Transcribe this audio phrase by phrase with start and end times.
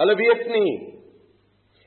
[0.00, 0.74] Hulle weet nie.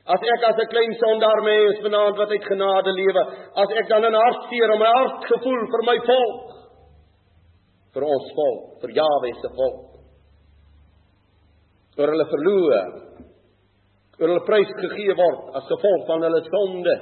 [0.06, 3.22] As ek as 'n klein sondaar mens vanaand wat uit genade lewe,
[3.62, 6.46] as ek dan in hartseer en my hart gevoel vir my volk,
[7.94, 9.90] vir ons volk, vir Jahwe se volk,
[11.98, 12.94] oor hulle verloor,
[14.20, 16.96] oor hulle prys gegee word as gevolg van hulle sonde.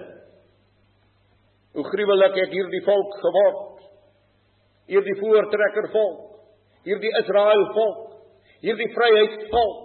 [1.74, 3.70] Hoe gruwelik ek hierdie volk geword.
[4.86, 6.24] Hierdie voortrekker volk,
[6.84, 8.10] hierdie Israel volk,
[8.60, 9.83] hierdie vryheidsvolk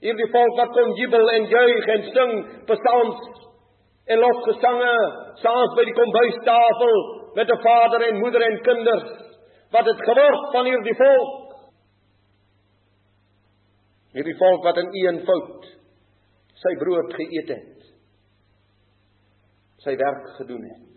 [0.00, 2.30] Hierdie volk wat kon jubel en juig en sing
[2.70, 3.40] psalms
[4.10, 4.94] en lofgesange
[5.42, 6.94] saans by die kombuistafel
[7.36, 9.10] met 'n vader en moeder en kinders
[9.70, 11.52] wat het geword van hierdie volk.
[14.12, 15.68] Hierdie volk wat in een fout
[16.54, 17.76] sy brood geëet het.
[19.84, 20.96] Sy werk gedoen het.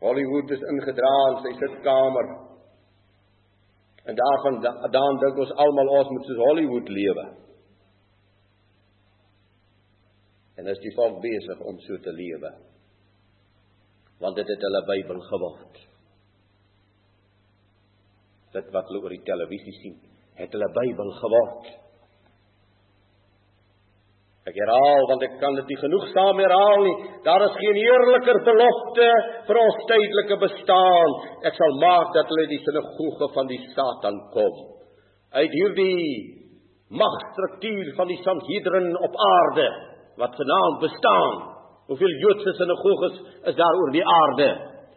[0.00, 2.43] Hollywood is ingedra in sy sitkamer
[4.04, 4.60] En daarvan
[4.92, 7.24] daan dink ons almal ons moet soos Hollywood lewe.
[10.60, 12.50] En as die volk besig om so te lewe.
[14.20, 15.80] Want dit het hulle Bybel geword.
[18.54, 19.96] Dit wat hulle oor die televisie sien,
[20.38, 21.72] het hulle Bybel geword.
[24.44, 26.96] Ek herhaal want ek kan dit nie genoegsaam herhaal nie.
[27.24, 29.06] Daar is geen heerliker belofte
[29.48, 31.14] vir ons tydelike bestaan.
[31.48, 34.58] Ek sal maak dat hulle die sinagoge van die Satan kom.
[35.32, 36.04] Uit hierdie
[36.92, 39.66] magstruktuur van die Sanhedrin op aarde
[40.20, 41.40] wat genaamd bestaan.
[41.88, 43.16] Hoeveel Joodse sinagoges
[43.48, 44.48] is daar oor die aarde?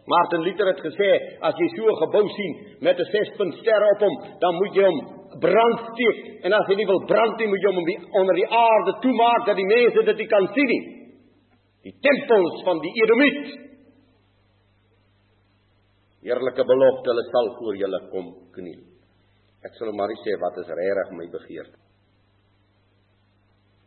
[0.08, 4.00] Martin Luther het gesê as jy so 'n gebou sien met 'n 6-punt ster op
[4.00, 4.98] hom, dan moet jy hom
[5.40, 6.18] brand steek.
[6.44, 9.46] En as jy nie wil brand nie, moet jy hom die, onder die aarde toemaak
[9.46, 10.84] dat die mense dit nie kan sien nie.
[11.82, 13.46] Die tempels van die Edomiet.
[16.22, 18.80] Heerlike belofte, hulle sal voor julle kom kniel.
[19.64, 21.78] Ek sal maar sê wat is regtig my begeerte.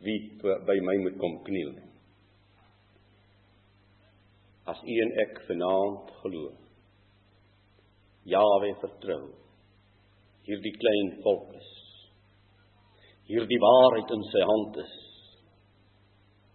[0.02, 1.91] Wie by my moet kom kniel.
[4.70, 6.50] As u en ek vanaand glo.
[8.30, 9.22] Jawe vertrou.
[10.46, 11.70] Hierdie klein volk is.
[13.30, 14.94] Hierdie waarheid in sy hand is.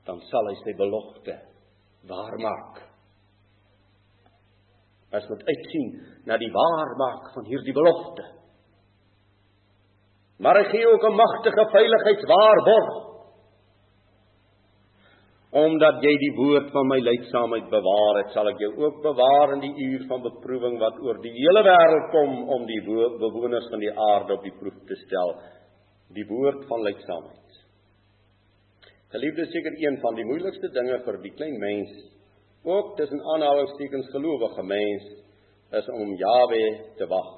[0.07, 1.35] Dan sal hy sy belofte
[2.07, 2.79] waarmaak.
[5.15, 5.91] As moet uitsien
[6.27, 8.25] na die waarmaak van hierdie belofte.
[10.43, 13.16] Maar hy gee ook 'n magtige veiligheidswaarborg
[15.57, 19.63] Omdat jy die woord van my leidsaamheid bewaar het, sal ek jou ook bewaar in
[19.63, 23.93] die uur van beproewing wat oor die hele wêreld kom om die bewoners van die
[24.11, 25.33] aarde op die proef te stel.
[26.13, 27.61] Die woord van leidsaamheid.
[29.15, 31.95] Geliefde, seker een van die moeilikste dinge vir die klein mens,
[32.67, 35.07] ook tussen aanhalingstekens gelowige mens,
[35.79, 36.61] is om Jawe
[36.99, 37.31] te wag.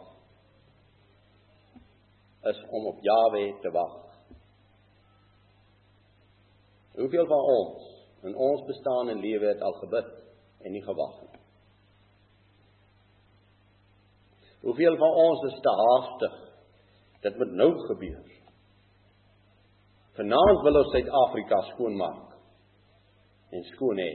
[2.50, 3.96] Is om op Jawe te wag.
[7.00, 10.09] Hoeveel van ons in ons bestaan en lewe het al gebid
[10.66, 11.41] en nie gewag nie.
[14.62, 16.35] Hoeveel van ons is te haastig?
[17.24, 18.25] Dit moet nou gebeur.
[20.19, 22.35] Vanaand wil ons Suid-Afrika skoonmaak
[23.56, 24.12] en skoon hê.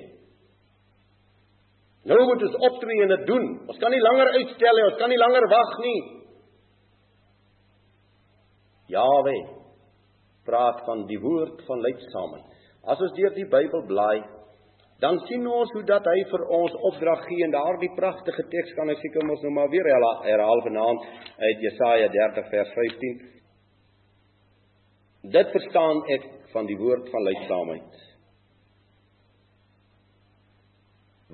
[2.04, 3.46] Nou moet ons optree en dit doen.
[3.72, 6.00] Ons kan nie langer uitstel nie, ons kan nie langer wag nie.
[8.92, 9.36] Jawe
[10.44, 12.53] praat van die woord van leidsaamheid.
[12.86, 14.24] As ons deur die Bybel blaai,
[15.00, 18.92] dan sien ons hoe dat hy vir ons opdrag gee en daardie pragtige teks kan
[18.92, 21.06] ek seker mos nou maar weer herhaal vanaand
[21.42, 23.22] uit Jesaja 30 vers 15.
[25.34, 28.02] Dit verstaan ek van die woord van leidsaamheid.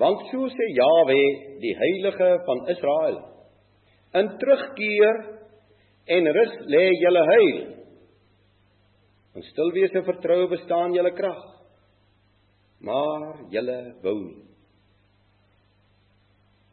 [0.00, 1.18] Want so sê Jawe,
[1.60, 3.18] die heilige van Israel,
[4.16, 5.18] in terugkeer
[6.16, 7.58] en rus lê julle heil.
[9.38, 11.42] In stil wees en vertroue bestaan julle krag.
[12.82, 14.46] Maar julle wou nie.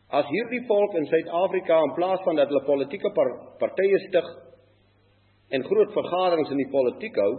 [0.07, 3.11] As hierdie volk in Suid-Afrika in plaas van dat hulle politieke
[3.59, 4.27] partye stig
[5.51, 7.33] en groot vergaderings in die politiek hou,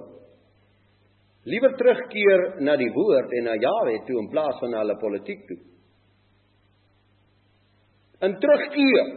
[1.49, 5.47] liewer terugkeer na die woord en na Jahwe toe in plaas van na hulle politiek
[5.49, 5.59] toe.
[8.29, 9.09] In terugkeer.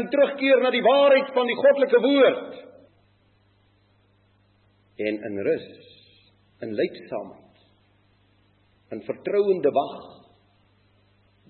[0.00, 2.56] In terugkeer na die waarheid van die goddelike woord
[4.96, 5.66] en in rus,
[6.64, 7.64] in leidsaamheid,
[8.94, 9.96] in vertrouende wag.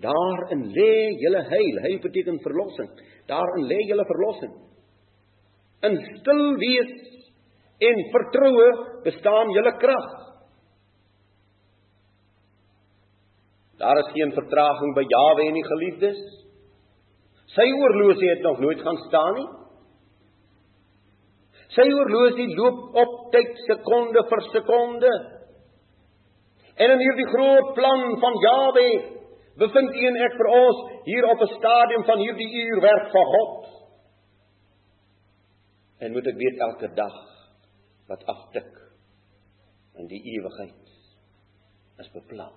[0.03, 1.81] Daarin lê julle heil.
[1.87, 2.91] Heil beteken verlossing.
[3.29, 4.55] Daarin lê julle verlossing.
[5.89, 6.95] In stil wees
[7.89, 8.69] en vertroue
[9.05, 10.09] bestaan julle krag.
[13.81, 16.21] Daar is geen vertraging by Jawe en die geliefdes.
[17.53, 19.49] Sy oorlosie het nog nooit gaan staan nie.
[21.77, 25.13] Sy horlosie loop op tyd sekonde vir sekonde.
[26.77, 28.89] En in hierdie groot plan van Jawe
[29.61, 33.69] bevind u en ek vir ons hier op 'n stadium van hierdie uurwerk van God.
[36.01, 37.17] En moet ek weet elke dag
[38.09, 38.73] wat aftik
[39.97, 40.93] in die ewigheid
[41.99, 42.53] is beplan.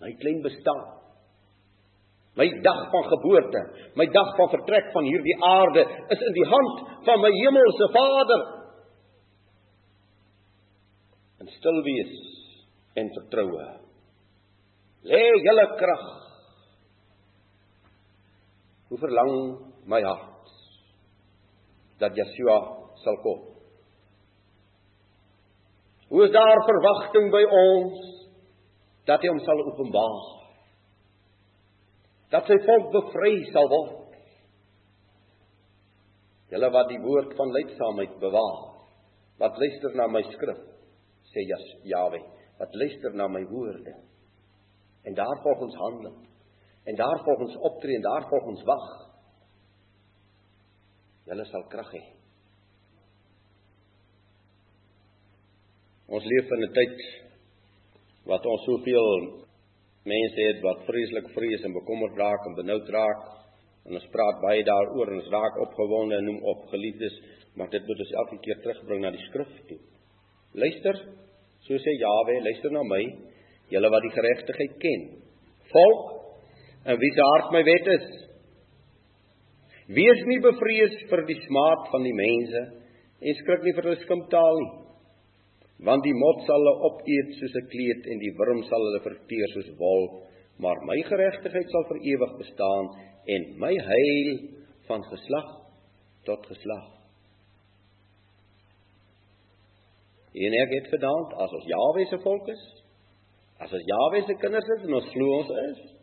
[0.00, 1.03] My klein bestaan
[2.34, 3.60] My dag van geboorte,
[3.94, 8.42] my dag van vertrek van hierdie aarde is in die hand van my hemelse Vader.
[11.38, 12.14] En stil wees
[12.98, 13.68] en vertroue.
[15.06, 16.04] Lê julle krag.
[18.88, 19.34] Hoe verlang
[19.86, 20.54] my hart
[22.02, 22.58] dat Yeshua
[23.04, 23.42] sal kom.
[26.10, 28.00] Hoe is daar verwagting by ons
[29.06, 30.43] dat hy hom sal openbaar?
[32.34, 34.16] Dat sy volk bevry sal word.
[36.50, 38.58] Julle wat die woord van leidsaamheid bewaar,
[39.42, 40.60] wat luister na my skrif,
[41.30, 41.44] sê
[41.90, 42.20] Jahwe,
[42.58, 43.94] wat luister na my woorde
[45.04, 46.14] en daarvolgens handel
[46.88, 48.86] en daarvolgens optree en daarvolgens wag.
[51.28, 52.02] Julle sal krag hê.
[56.08, 56.98] Ons leef in 'n tyd
[58.24, 59.43] wat ons soveel
[60.08, 63.24] mense het wat vreeslik vrees en bekommerd raak en benoud raak.
[63.84, 67.16] En ons praat baie daaroor en ons raak opgewonde en noem op geliefdes,
[67.56, 69.78] maar dit moet ons elke keer terugbring na die skrif toe.
[70.56, 71.00] Luister,
[71.66, 73.02] so sê Jawe, luister na my,
[73.72, 75.04] julle wat die geregtigheid ken.
[75.72, 76.12] Volk
[76.84, 78.08] en wie se hart my wet is.
[79.98, 82.64] Wees nie bevrees vir die smaad van die mense
[83.24, 84.72] en skrik nie vir hulle skimptaal nie
[85.84, 89.48] want die mot sal hulle opeet soos 'n kleed en die wurm sal hulle verteer
[89.52, 90.04] soos wol.
[90.58, 92.86] Maar my geregtigheid sal vir ewig bestaan
[93.34, 94.30] en my heil
[94.88, 95.48] van geslag
[96.24, 96.86] tot geslag.
[100.34, 102.64] En ek het gedaan as ons Jahwe se volk is.
[103.60, 105.94] As ons Jahwe se kinders is en ons glo ons is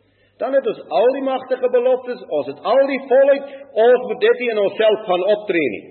[0.42, 3.50] dan het ons al die magtige beloftes ons het al die volheid
[3.86, 5.84] ons moet dit in onsself gaan optree nie.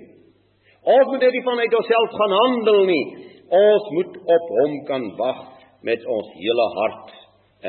[0.82, 3.04] Ons moet dit vanuit onsself gaan handel nie
[3.52, 5.40] Ons moet op hom kan wag
[5.84, 7.10] met ons hele hart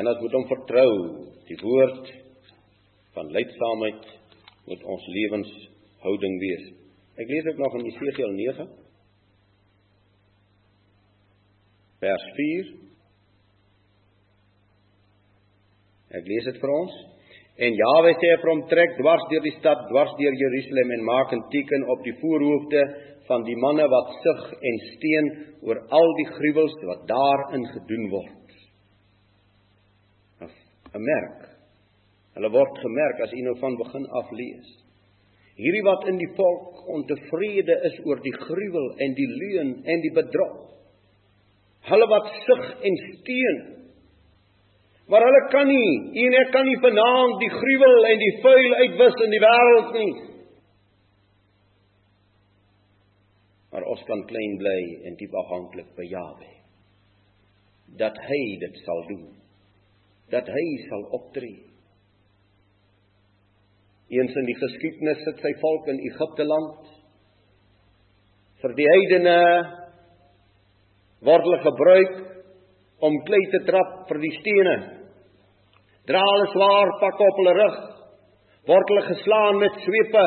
[0.00, 0.92] en ons moet hom vertrou.
[1.44, 2.08] Die woord
[3.16, 4.06] van leidsaamheid
[4.70, 6.64] moet ons lewenshouding wees.
[7.20, 8.68] Ek lees ook nog in Jesegiel 9
[12.04, 12.70] vers 4.
[16.20, 16.96] Ek lees dit vir ons.
[17.54, 21.32] En Jawe sê vir hom trek dwars deur die stad, dwars deur Jerusalem en maak
[21.32, 22.82] 'n teken op die voorhoofde
[23.28, 25.30] van die manne wat sug en steen
[25.64, 28.40] oor al die gruwels wat daarin gedoen word.
[30.94, 31.40] 'n Merk.
[32.34, 34.70] Hulle word gemerk as u nou van begin af lees.
[35.54, 40.12] Hierdie wat in die volk ontevrede is oor die gruwel en die leuen en die
[40.16, 40.56] bedrog.
[41.90, 43.60] Hulle wat sug en steen.
[45.06, 45.90] Maar hulle kan nie,
[46.24, 50.12] en ek kan nie vanaand die gruwel en die vuil uitwis in die wêreld nie.
[53.74, 56.50] Maar ons kan klein bly en diep afhanklik by Jawe.
[57.98, 59.24] Dat hy dit sal doen.
[60.30, 61.56] Dat hy sal optree.
[64.14, 66.92] Eens in die geskiedenis sit sy volk in Egipte land
[68.62, 69.38] vir die heidene
[71.26, 72.16] word hulle gebruik
[73.04, 74.76] om klei te trap vir die stene.
[76.06, 77.78] Dra hulle swaar pak op hulle rug,
[78.70, 80.26] word hulle geslaan met swepe.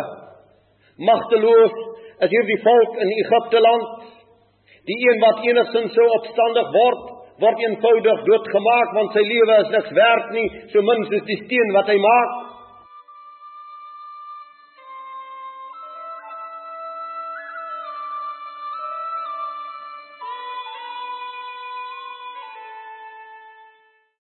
[1.08, 1.80] Magteloos
[2.26, 4.06] is hierdie volk in Egipte land.
[4.90, 7.08] Die een wat enigstens sou opstandig word,
[7.44, 11.74] word eenvoudig doodgemaak want sy lewe is niks werd nie, so min soos die steen
[11.76, 12.38] wat hy maak.